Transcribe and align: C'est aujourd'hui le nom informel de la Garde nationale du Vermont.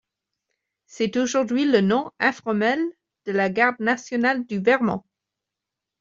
C'est 0.87 1.15
aujourd'hui 1.15 1.65
le 1.65 1.79
nom 1.79 2.09
informel 2.17 2.81
de 3.25 3.31
la 3.31 3.51
Garde 3.51 3.79
nationale 3.79 4.47
du 4.47 4.57
Vermont. 4.57 5.03